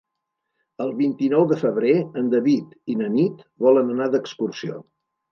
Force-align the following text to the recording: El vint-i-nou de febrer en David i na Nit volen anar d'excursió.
El 0.85 0.93
vint-i-nou 1.01 1.43
de 1.51 1.57
febrer 1.63 1.91
en 2.21 2.31
David 2.31 2.71
i 2.93 2.95
na 3.01 3.09
Nit 3.17 3.43
volen 3.65 3.93
anar 3.97 4.09
d'excursió. 4.15 4.79